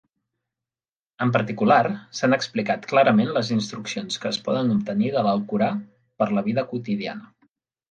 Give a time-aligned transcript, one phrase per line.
[1.25, 1.81] En particular
[2.19, 6.67] s'han explicat clarament les instruccions que es poden obtenir de l'Alcorà per a la vida
[6.75, 7.33] quotidiana.